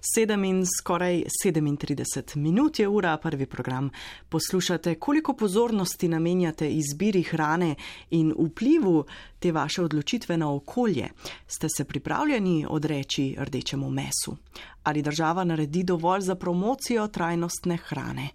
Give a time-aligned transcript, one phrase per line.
[0.00, 3.90] Sedem in skoraj 37 minut je ura, prvi program.
[4.28, 7.74] Poslušate, koliko pozornosti namenjate izbiri hrane
[8.10, 9.04] in vplivu
[9.38, 11.08] te vaše odločitve na okolje.
[11.46, 14.36] Ste se pripravljeni odreči rdečemu mesu?
[14.82, 18.28] Ali država naredi dovolj za promocijo trajnostne hrane?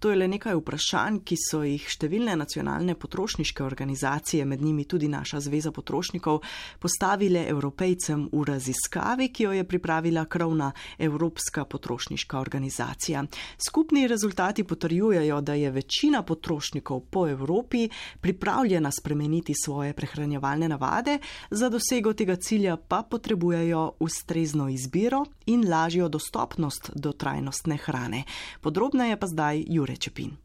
[0.00, 5.10] To je le nekaj vprašanj, ki so jih številne nacionalne potrošniške organizacije, med njimi tudi
[5.12, 6.38] naša Zveza potrošnikov,
[6.80, 13.26] postavile evropejcem v raziskavi, ki jo je pripravila krovna Evropska potrošniška organizacija.
[13.60, 17.90] Skupni rezultati potrjujejo, da je večina potrošnikov po Evropi
[18.20, 21.18] pripravljena spremeniti svoje prehranjevalne navade,
[21.50, 28.24] za dosego tega cilja pa potrebujejo ustrezno izbiro in lažjo dostopnost do trajnostne hrane.
[28.60, 30.36] Podrobneje pa zdaj Jure Čepin.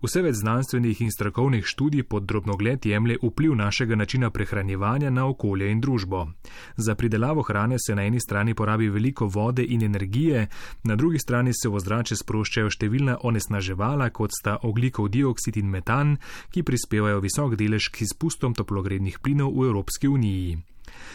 [0.00, 5.68] Vse več znanstvenih in strokovnih študij pod drobnogled jemlje vpliv našega načina prehranjevanja na okolje
[5.68, 6.22] in družbo.
[6.76, 10.46] Za pridelavo hrane se na eni strani porabi veliko vode in energije,
[10.84, 16.16] na drugi strani se v ozračje sproščajo številna onesnaževala, kot sta oglikov dioksid in metan,
[16.48, 20.56] ki prispevajo visok delež k izpustom toplogrednih plinov v Evropski uniji.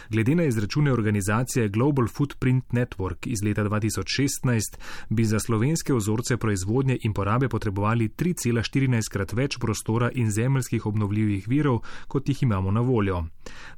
[0.09, 4.78] Glede na izračune organizacije Global Footprint Network iz leta 2016
[5.09, 11.48] bi za slovenske ozorce proizvodnje in porabe potrebovali 3,14 krat več prostora in zemljskih obnovljivih
[11.48, 13.23] virov, kot jih imamo na voljo.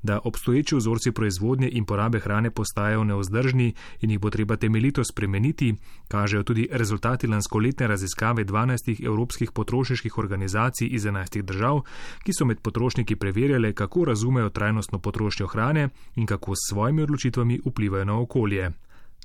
[0.04, 5.76] Da obstoječi ozorci proizvodnje in porabe hrane postajajo neozdržni in jih bo treba temeljito spremeniti,
[6.08, 11.82] kažejo tudi rezultati lanskoletne raziskave 12 evropskih potrošniških organizacij iz 11 držav,
[12.24, 17.60] ki so med potrošniki preverjale, kako razumejo trajnostno potrošnjo hrane in kako s svojimi odločitvami
[17.66, 18.72] vplivajo na okolje.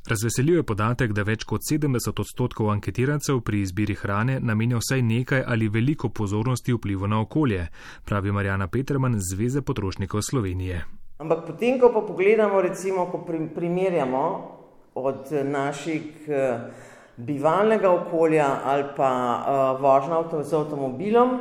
[0.08, 5.44] Razveseljiv je podatek, da več kot 70 odstotkov anketirancev pri izbiri hrane namenja vsaj nekaj
[5.46, 7.68] ali veliko pozornosti vplivu na okolje,
[8.04, 10.82] pravi Marjana Peterman z Zveze potrošnikov Slovenije.
[11.18, 13.22] Ampak potem, ko pa pogledamo, recimo, ko
[13.54, 14.24] primerjamo
[14.94, 16.58] od naših eh,
[17.16, 21.40] bivalnega okolja ali pa uh, vožnja z avtomobilom,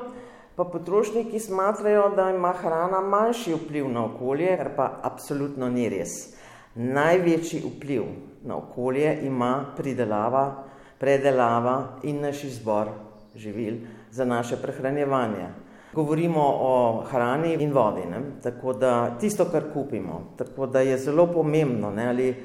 [0.56, 6.36] pa potrošniki smatrajo, da ima hrana manjši vpliv na okolje, kar pa absolutno ni res.
[6.76, 8.04] Največji vpliv
[8.44, 10.64] na okolje ima pridelava,
[11.00, 12.88] predelava in naš izbor
[13.36, 13.76] živil
[14.12, 15.48] za naše prehranjevanje.
[15.94, 18.22] Govorimo o hrani in vodi, ne?
[18.44, 22.08] tako da tisto, kar kupimo, tako da je zelo pomembno, ne?
[22.08, 22.36] ali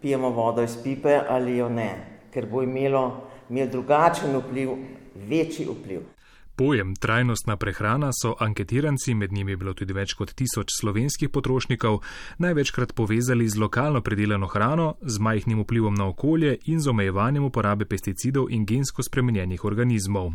[0.00, 1.90] pijemo vodo iz pipe ali jo ne,
[2.30, 4.70] ker bo imelo, imelo drugačen vpliv,
[5.14, 6.15] večji vpliv.
[6.56, 11.98] Pojem trajnostna prehrana so anketiranci, med njimi bilo tudi več kot tisoč slovenskih potrošnikov,
[12.40, 17.84] največkrat povezali z lokalno predelano hrano, z majhnim vplivom na okolje in z omejevanjem uporabe
[17.84, 20.32] pesticidov in gensko spremenjenih organizmov.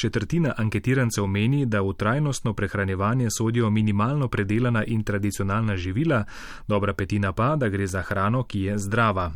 [0.00, 6.24] Četrtina anketirancev meni, da v trajnostno prehranjevanje sodijo minimalno predelana in tradicionalna živila,
[6.68, 9.32] dobra petina pa, da gre za hrano, ki je zdrava.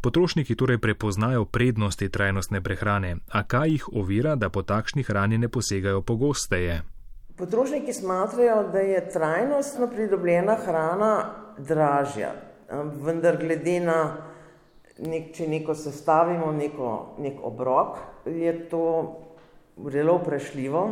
[0.00, 5.48] Potrošniki torej prepoznajo prednosti trajnostne prehrane, a kaj jih ovira, da po takšni hrani ne
[5.48, 6.82] posegajo pogosteje?
[7.36, 11.12] Potrošniki smatrajo, da je trajnostno pridobljena hrana
[11.58, 12.32] dražja,
[13.04, 14.00] vendar glede na
[14.98, 18.84] nek, če neko sestavimo, neko, nek obrok, je to
[19.92, 20.84] zelo prešljivo,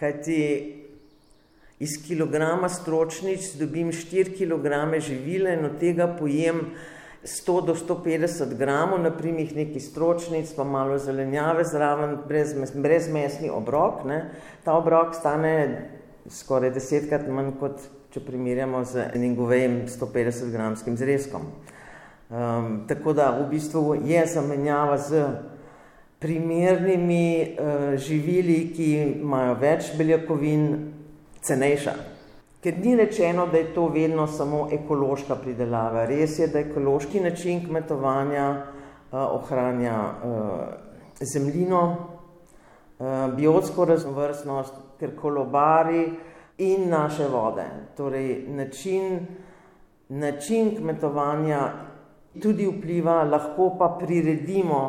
[0.00, 0.40] kajti
[1.78, 6.60] iz kilograma stročnic dobim 4 kg živile in od tega pojem
[7.24, 14.04] 100 do 150 gramov, naprimer neki stročnic, pa malo zelenjave zraven, brez, brez mesni obrok.
[14.04, 14.30] Ne.
[14.64, 15.54] Ta obrok stane
[16.30, 17.80] skoraj desetkrat manj, kot
[18.12, 21.48] če primerjamo z enim govejem 150 gramskim zrezkom.
[22.28, 25.24] Um, tako da v bistvu je zamenjava z
[26.24, 28.86] primernimi uh, živili, ki
[29.20, 30.62] imajo več beljakovin,
[31.44, 31.92] cenejša.
[32.64, 36.06] Ker ni rečeno, da je to vedno samo ekološka pridelava.
[36.08, 40.40] Res je, da ekološki način kmetovanja uh, ohranja uh,
[41.20, 43.06] zemljino, uh,
[43.36, 46.06] biotsko raznovrstnost, ker kolobari
[46.64, 47.68] in naše vode.
[48.00, 49.26] Torej, način,
[50.08, 51.66] način kmetovanja
[52.40, 54.80] tudi vpliva, lahko pa priredimo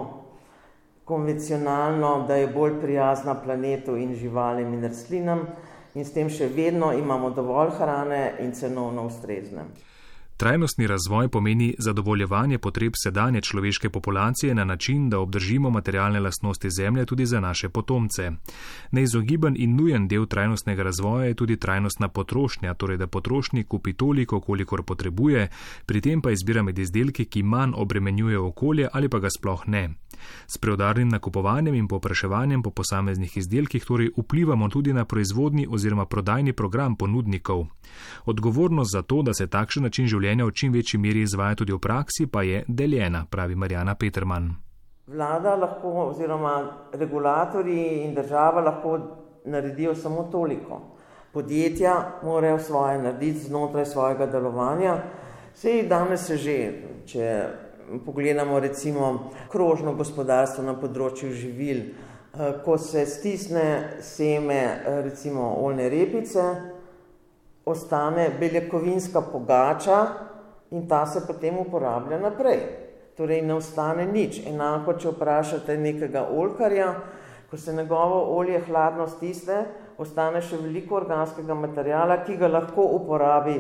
[1.05, 5.47] konvencionalno, da je bolj prijazna planetu in živalim in rastlinam
[5.96, 9.69] in s tem še vedno imamo dovolj hrane in cenovno ustrezne.
[10.37, 17.05] Trajnostni razvoj pomeni zadovoljevanje potreb sedanje človeške populacije na način, da obdržimo materialne lastnosti zemlje
[17.05, 18.31] tudi za naše potomce.
[18.91, 24.41] Neizogiben in nujen del trajnostnega razvoja je tudi trajnostna potrošnja, torej da potrošnik kupi toliko,
[24.41, 25.47] kolikor potrebuje,
[25.85, 29.90] pri tem pa izbira med izdelki, ki manj obremenjujejo okolje ali pa ga sploh ne.
[30.48, 36.54] S preudarnim nakupovanjem in popraševanjem po posameznih izdelkih torej vplivamo tudi na proizvodni oziroma prodajni
[36.54, 37.66] program ponudnikov.
[38.26, 41.80] Odgovornost za to, da se takšen način življenja v čim večji meri izvaja tudi v
[41.80, 44.54] praksi, pa je deljena, pravi Marjana Peterman.
[45.08, 46.56] Vlada lahko oziroma
[46.94, 49.00] regulatorji in država lahko
[49.46, 50.82] naredijo samo toliko.
[51.34, 54.98] Podjetja morajo svoje narediti znotraj svojega delovanja.
[55.54, 56.58] Sej danes se že,
[57.06, 57.48] če
[58.05, 65.90] pogledamo recimo krožno gospodarstvo na področju živil, eh, ko se stisne seme eh, recimo oljne
[65.90, 66.46] repice,
[67.66, 69.99] ostane beljakovinska pogača
[70.72, 72.59] in ta se potem uporablja naprej.
[73.17, 74.41] Torej ne ostane nič.
[74.46, 76.90] Enako, če vprašate nekega olkarja,
[77.49, 79.64] ko se njegovo olje hladno stisne,
[79.97, 83.55] ostane še veliko organskega materijala, ki ga lahko uporabi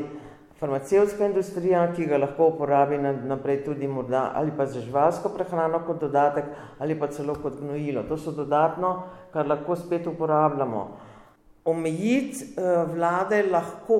[0.59, 5.99] farmacevtska industrija, ki ga lahko uporabi naprej tudi morda ali pa za živalsko prehrano kot
[6.01, 6.45] dodatek
[6.79, 8.03] ali pa celo kot gnojilo.
[8.03, 9.03] To so dodatno,
[9.33, 10.87] kar lahko spet uporabljamo.
[11.65, 13.99] Omejiti eh, vlade lahko,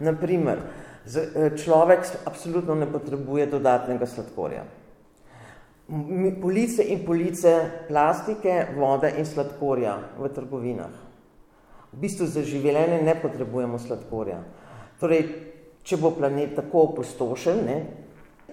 [0.00, 0.58] naprimer,
[1.06, 4.64] eh, človek absolutno ne potrebuje dodatnega sladkorja.
[6.42, 7.52] Police in police
[7.88, 10.94] plastike, vode in sladkorja v trgovinah.
[11.92, 14.40] V bistvu za življenje ne potrebujemo sladkorja.
[15.00, 15.22] Torej,
[15.86, 17.76] če bo planet tako opustošen, ne,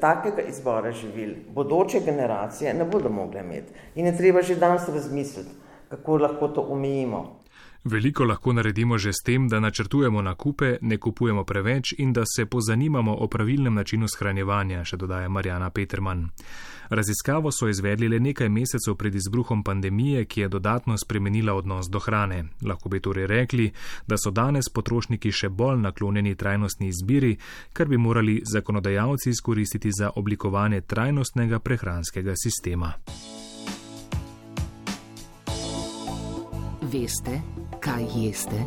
[0.01, 3.73] takega izbora živil bodoče generacije ne bodo mogli imeti.
[3.95, 5.49] In je treba že danes razmisliti,
[5.89, 7.42] kako lahko to omejimo.
[7.83, 12.45] Veliko lahko naredimo že s tem, da načrtujemo nakupe, ne kupujemo preveč in da se
[12.45, 16.29] pozanimamo o pravilnem načinu shranjevanja, še dodaja Marjana Peterman.
[16.89, 21.99] Raziskavo so izvedli le nekaj mesecev pred izbruhom pandemije, ki je dodatno spremenila odnos do
[21.99, 22.43] hrane.
[22.61, 23.71] Lahko bi torej rekli,
[24.07, 27.35] da so danes potrošniki še bolj naklonjeni trajnostni izbiri,
[27.73, 32.93] kar bi morali zakonodajalci izkoristiti za oblikovanje trajnostnega prehranskega sistema.
[36.93, 37.39] Veste,
[37.81, 38.59] kaj jeste?